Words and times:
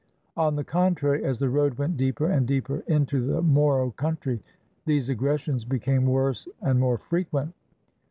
On 0.35 0.55
the 0.55 0.63
contrary, 0.63 1.23
as 1.23 1.37
the 1.37 1.47
road 1.51 1.75
went 1.77 1.95
deeper 1.95 2.25
and 2.27 2.47
deeper 2.47 2.83
into 2.87 3.23
the 3.23 3.43
Moro 3.43 3.91
country, 3.91 4.41
these 4.83 5.09
aggressions 5.09 5.63
be 5.63 5.77
came 5.77 6.07
worse 6.07 6.47
and 6.59 6.79
more 6.79 6.97
frequent. 6.97 7.53